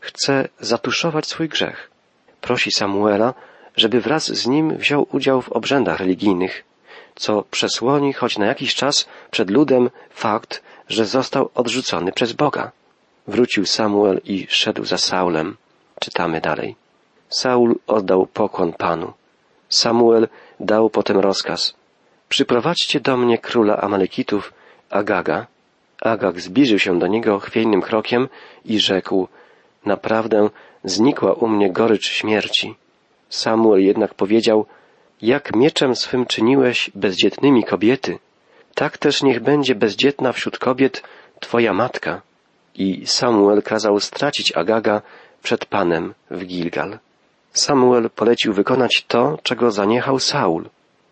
Chce 0.00 0.48
zatuszować 0.60 1.26
swój 1.26 1.48
grzech. 1.48 1.90
Prosi 2.40 2.72
Samuela, 2.72 3.34
żeby 3.76 4.00
wraz 4.00 4.24
z 4.26 4.46
nim 4.46 4.76
wziął 4.76 5.06
udział 5.12 5.42
w 5.42 5.52
obrzędach 5.52 6.00
religijnych, 6.00 6.64
co 7.14 7.42
przesłoni 7.50 8.12
choć 8.12 8.38
na 8.38 8.46
jakiś 8.46 8.74
czas 8.74 9.08
przed 9.30 9.50
ludem 9.50 9.90
fakt, 10.10 10.62
że 10.88 11.06
został 11.06 11.50
odrzucony 11.54 12.12
przez 12.12 12.32
Boga. 12.32 12.70
Wrócił 13.26 13.66
Samuel 13.66 14.20
i 14.24 14.46
szedł 14.48 14.84
za 14.84 14.98
Saulem. 14.98 15.56
Czytamy 16.00 16.40
dalej. 16.40 16.76
Saul 17.28 17.78
oddał 17.86 18.26
pokłon 18.26 18.72
Panu. 18.72 19.12
Samuel 19.68 20.28
dał 20.60 20.90
potem 20.90 21.18
rozkaz. 21.18 21.74
Przyprowadźcie 22.28 23.00
do 23.00 23.16
mnie 23.16 23.38
króla 23.38 23.76
Amalekitów, 23.76 24.52
Agaga. 24.90 25.46
Agag 26.00 26.40
zbliżył 26.40 26.78
się 26.78 26.98
do 26.98 27.06
niego 27.06 27.38
chwiejnym 27.38 27.82
krokiem 27.82 28.28
i 28.64 28.80
rzekł, 28.80 29.28
naprawdę 29.86 30.50
znikła 30.84 31.32
u 31.32 31.48
mnie 31.48 31.72
gorycz 31.72 32.08
śmierci. 32.08 32.74
Samuel 33.28 33.80
jednak 33.84 34.14
powiedział, 34.14 34.66
jak 35.22 35.56
mieczem 35.56 35.96
swym 35.96 36.26
czyniłeś 36.26 36.90
bezdzietnymi 36.94 37.64
kobiety, 37.64 38.18
tak 38.74 38.98
też 38.98 39.22
niech 39.22 39.40
będzie 39.40 39.74
bezdzietna 39.74 40.32
wśród 40.32 40.58
kobiet 40.58 41.02
twoja 41.40 41.72
matka. 41.72 42.22
I 42.74 43.06
Samuel 43.06 43.62
kazał 43.62 44.00
stracić 44.00 44.52
Agaga 44.52 45.02
przed 45.42 45.64
Panem 45.66 46.14
w 46.30 46.44
Gilgal. 46.44 46.98
Samuel 47.52 48.10
polecił 48.10 48.52
wykonać 48.52 49.04
to, 49.08 49.38
czego 49.42 49.70
zaniechał 49.70 50.18
Saul. 50.18 50.68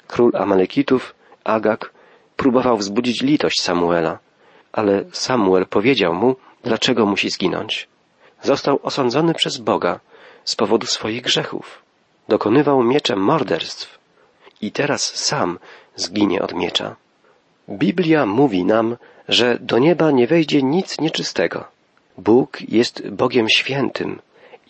Król 0.06 0.32
Amalekitów, 0.34 1.14
Agag, 1.44 1.92
próbował 2.36 2.76
wzbudzić 2.76 3.22
litość 3.22 3.62
Samuela, 3.62 4.18
ale 4.72 5.04
Samuel 5.12 5.66
powiedział 5.66 6.14
mu, 6.14 6.36
dlaczego 6.62 7.06
musi 7.06 7.30
zginąć. 7.30 7.88
Został 8.42 8.80
osądzony 8.82 9.34
przez 9.34 9.58
Boga 9.58 10.00
z 10.44 10.56
powodu 10.56 10.86
swoich 10.86 11.22
grzechów. 11.22 11.82
Dokonywał 12.28 12.82
mieczem 12.82 13.18
morderstw 13.18 13.98
i 14.60 14.72
teraz 14.72 15.14
sam 15.14 15.58
zginie 15.96 16.42
od 16.42 16.54
miecza. 16.54 16.96
Biblia 17.68 18.26
mówi 18.26 18.64
nam, 18.64 18.96
że 19.28 19.58
do 19.60 19.78
nieba 19.78 20.10
nie 20.10 20.26
wejdzie 20.26 20.62
nic 20.62 21.00
nieczystego. 21.00 21.64
Bóg 22.18 22.58
jest 22.68 23.08
Bogiem 23.08 23.48
świętym 23.48 24.20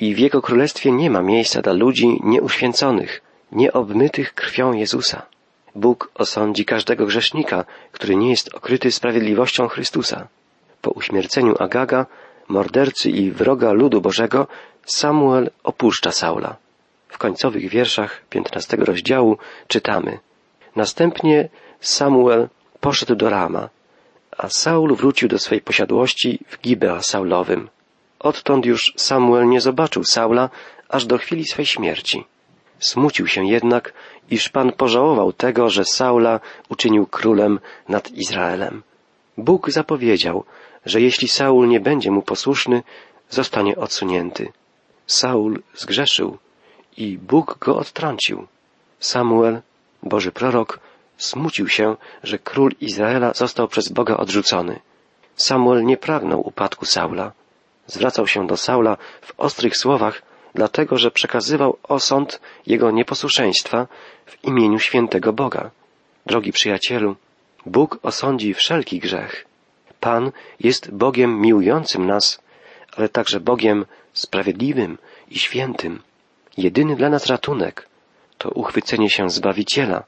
i 0.01 0.15
w 0.15 0.19
Jego 0.19 0.43
królestwie 0.43 0.93
nie 0.93 1.11
ma 1.11 1.23
miejsca 1.23 1.63
dla 1.63 1.73
ludzi 1.73 2.21
nieuświęconych, 2.25 3.23
nieobmytych 3.53 4.35
krwią 4.35 4.73
Jezusa. 4.73 5.27
Bóg 5.75 6.11
osądzi 6.15 6.65
każdego 6.65 7.07
grzesznika, 7.07 7.65
który 7.93 8.17
nie 8.17 8.31
jest 8.31 8.55
okryty 8.55 8.93
sprawiedliwością 8.93 9.69
Chrystusa. 9.69 10.29
Po 10.83 10.91
uśmierceniu 10.91 11.55
Agaga, 11.59 12.07
mordercy 12.49 13.11
i 13.11 13.31
wroga 13.31 13.73
ludu 13.73 14.01
Bożego, 14.01 14.47
Samuel 14.85 15.51
opuszcza 15.65 16.13
Saula. 16.13 16.57
W 17.09 17.19
końcowych 17.19 17.69
wierszach 17.69 18.23
piętnastego 18.31 18.85
rozdziału 18.85 19.39
czytamy 19.69 20.19
Następnie 20.77 21.49
Samuel 21.81 22.49
poszedł 22.81 23.15
do 23.15 23.31
Rama, 23.31 23.69
a 24.39 24.49
Saul 24.49 24.95
wrócił 24.97 25.29
do 25.29 25.39
swej 25.39 25.61
posiadłości 25.61 26.39
w 26.49 26.61
Gibea 26.61 27.03
Saulowym. 27.03 27.69
Odtąd 28.19 28.67
już 28.67 28.93
Samuel 28.97 29.49
nie 29.49 29.61
zobaczył 29.61 30.05
Saula 30.05 30.51
aż 30.89 31.07
do 31.07 31.19
chwili 31.19 31.45
swej 31.45 31.67
śmierci. 31.67 32.25
Smucił 32.79 33.27
się 33.27 33.47
jednak, 33.47 33.93
iż 34.31 34.49
Pan 34.49 34.73
pożałował 34.73 35.33
tego, 35.33 35.71
że 35.71 35.85
Saula 35.85 36.41
uczynił 36.69 37.07
królem 37.07 37.61
nad 37.89 38.11
Izraelem. 38.11 38.83
Bóg 39.39 39.71
zapowiedział, 39.71 40.45
że 40.89 41.01
jeśli 41.01 41.29
Saul 41.29 41.69
nie 41.69 41.81
będzie 41.81 42.11
mu 42.11 42.23
posłuszny, 42.23 42.83
zostanie 43.31 43.77
odsunięty. 43.77 44.53
Saul 45.07 45.63
zgrzeszył 45.75 46.39
i 46.97 47.19
Bóg 47.19 47.59
go 47.59 47.77
odtrącił. 47.77 48.47
Samuel, 49.01 49.61
Boży 50.03 50.33
prorok, 50.33 50.81
smucił 51.17 51.69
się, 51.69 51.97
że 52.23 52.39
król 52.39 52.71
Izraela 52.81 53.35
został 53.35 53.69
przez 53.69 53.89
Boga 53.89 54.17
odrzucony. 54.17 54.81
Samuel 55.37 55.85
nie 55.85 55.97
pragnął 55.97 56.47
upadku 56.47 56.85
Saula. 56.85 57.33
Zwracał 57.87 58.27
się 58.27 58.47
do 58.47 58.57
Saula 58.57 58.97
w 59.23 59.33
ostrych 59.37 59.77
słowach 59.77 60.23
dlatego 60.55 60.99
że 60.99 61.11
przekazywał 61.11 61.79
osąd 61.83 62.41
jego 62.67 62.91
nieposłuszeństwa 62.91 63.87
w 64.27 64.45
imieniu 64.45 64.79
świętego 64.79 65.33
Boga. 65.33 65.71
Drogi 66.27 66.53
przyjacielu, 66.53 67.17
Bóg 67.67 67.99
osądzi 68.03 68.55
wszelki 68.55 68.99
grzech. 68.99 69.47
Pan 70.01 70.33
jest 70.61 70.91
Bogiem 70.91 71.41
miłującym 71.41 72.07
nas, 72.07 72.43
ale 72.97 73.09
także 73.09 73.41
Bogiem 73.41 73.87
sprawiedliwym 74.13 74.99
i 75.31 75.39
świętym. 75.39 76.03
Jedyny 76.57 76.97
dla 76.97 77.09
nas 77.09 77.27
ratunek 77.27 77.89
to 78.39 78.51
uchwycenie 78.51 79.11
się 79.11 79.31
Zbawiciela, 79.31 80.05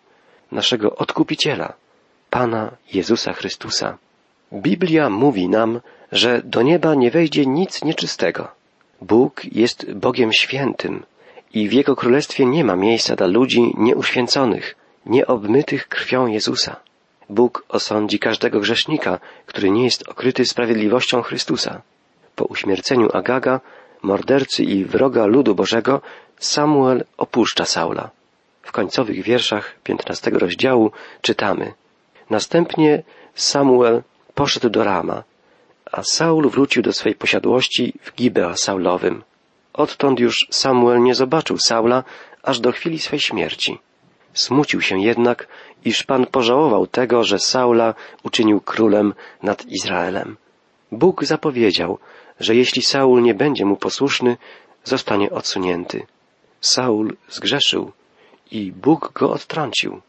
naszego 0.53 0.96
Odkupiciela, 0.96 1.72
Pana 2.31 2.70
Jezusa 2.94 3.33
Chrystusa. 3.33 3.98
Biblia 4.53 5.11
mówi 5.11 5.48
nam, 5.48 5.81
że 6.12 6.42
do 6.44 6.62
nieba 6.62 6.94
nie 6.94 7.11
wejdzie 7.11 7.46
nic 7.46 7.85
nieczystego. 7.85 8.48
Bóg 9.00 9.44
jest 9.44 9.92
Bogiem 9.92 10.33
świętym 10.33 11.03
i 11.55 11.68
w 11.68 11.72
Jego 11.72 11.96
Królestwie 11.96 12.46
nie 12.46 12.64
ma 12.64 12.76
miejsca 12.76 13.16
dla 13.16 13.26
ludzi 13.26 13.72
nieuświęconych, 13.79 14.76
nieobmytych 15.07 15.88
krwią 15.88 16.26
Jezusa. 16.26 16.76
Bóg 17.31 17.64
osądzi 17.69 18.19
każdego 18.19 18.61
grzesznika, 18.61 19.19
który 19.47 19.71
nie 19.71 19.85
jest 19.85 20.09
okryty 20.09 20.45
sprawiedliwością 20.45 21.23
Chrystusa. 21.23 21.83
Po 22.37 22.45
uśmierceniu 22.45 23.09
Agaga, 23.12 23.61
mordercy 24.03 24.64
i 24.64 24.85
wroga 24.85 25.27
ludu 25.27 25.55
Bożego, 25.55 26.01
Samuel 26.38 27.05
opuszcza 27.16 27.64
Saula. 27.64 28.11
W 28.62 28.73
końcowych 28.73 29.23
wierszach 29.23 29.75
piętnastego 29.85 30.38
rozdziału 30.38 30.90
czytamy 31.23 31.73
Następnie 32.31 33.03
Samuel 33.35 34.03
poszedł 34.35 34.71
do 34.71 34.85
Rama, 34.85 35.23
a 35.93 36.03
Saul 36.03 36.51
wrócił 36.51 36.83
do 36.83 36.93
swej 36.93 37.14
posiadłości 37.14 37.95
w 38.03 38.14
Gibea 38.14 38.57
Saulowym. 38.57 39.23
Odtąd 39.73 40.21
już 40.21 40.47
Samuel 40.51 41.03
nie 41.03 41.14
zobaczył 41.14 41.59
Saula 41.59 42.05
aż 42.43 42.61
do 42.61 42.73
chwili 42.73 42.99
swej 42.99 43.21
śmierci. 43.21 43.79
Smucił 44.35 44.81
się 44.81 45.01
jednak, 45.01 45.49
iż 45.85 46.03
Pan 46.03 46.27
pożałował 46.27 46.87
tego, 46.87 47.25
że 47.25 47.38
Saula 47.38 47.95
uczynił 48.23 48.61
królem 48.61 49.14
nad 49.43 49.66
Izraelem. 49.66 50.37
Bóg 50.93 51.25
zapowiedział, 51.25 51.99
że 52.40 52.55
jeśli 52.55 52.83
Saul 52.83 53.23
nie 53.23 53.35
będzie 53.35 53.64
mu 53.64 53.77
posłuszny, 53.77 54.37
zostanie 54.85 55.31
odsunięty. 55.31 56.07
Saul 56.61 57.16
zgrzeszył 57.29 57.93
i 58.51 58.73
Bóg 58.73 59.12
go 59.14 59.33
odtrącił. 59.33 60.01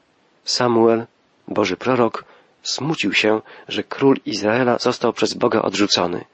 Samuel, 0.44 1.06
Boży 1.48 1.78
prorok, 1.78 2.26
smucił 2.64 3.14
się, 3.14 3.42
że 3.68 3.84
król 3.84 4.18
Izraela 4.26 4.78
został 4.78 5.14
przez 5.14 5.34
Boga 5.34 5.62
odrzucony. 5.62 6.26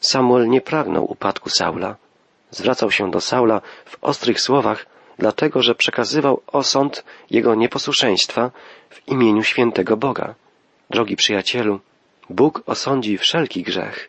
Samuel 0.00 0.48
nie 0.48 0.60
pragnął 0.60 1.12
upadku 1.12 1.50
Saula. 1.50 1.96
Zwracał 2.50 2.90
się 2.90 3.10
do 3.10 3.20
Saula 3.20 3.60
w 3.84 3.96
ostrych 4.00 4.40
słowach, 4.40 4.86
dlatego 5.20 5.62
że 5.62 5.74
przekazywał 5.74 6.42
osąd 6.46 7.04
jego 7.30 7.54
nieposłuszeństwa 7.54 8.50
w 8.90 9.08
imieniu 9.08 9.42
świętego 9.42 9.96
Boga. 9.96 10.34
Drogi 10.90 11.16
przyjacielu, 11.16 11.80
Bóg 12.30 12.62
osądzi 12.66 13.18
wszelki 13.18 13.62
grzech. 13.62 14.08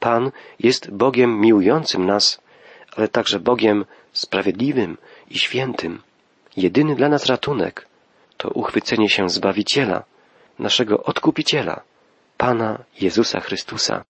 Pan 0.00 0.30
jest 0.60 0.90
Bogiem 0.90 1.40
miłującym 1.40 2.06
nas, 2.06 2.40
ale 2.96 3.08
także 3.08 3.40
Bogiem 3.40 3.84
sprawiedliwym 4.12 4.96
i 5.30 5.38
świętym. 5.38 6.02
Jedyny 6.56 6.94
dla 6.96 7.08
nas 7.08 7.26
ratunek 7.26 7.86
to 8.36 8.48
uchwycenie 8.50 9.08
się 9.08 9.30
Zbawiciela, 9.30 10.02
naszego 10.58 11.02
Odkupiciela, 11.02 11.80
Pana 12.36 12.78
Jezusa 13.00 13.40
Chrystusa. 13.40 14.04